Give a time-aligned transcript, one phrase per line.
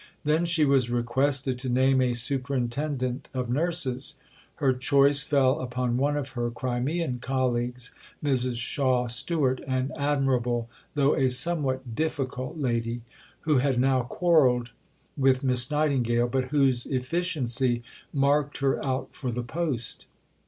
[0.23, 4.15] Then she was requested to name a Superintendent of nurses.
[4.55, 7.93] Her choice fell upon one of her Crimean colleagues,
[8.23, 8.55] Mrs.
[8.55, 13.01] Shaw Stewart, an admirable, though a somewhat "difficult" lady,
[13.41, 14.71] who had now quarrelled
[15.15, 20.07] with Miss Nightingale, but whose efficiency marked her out for the post.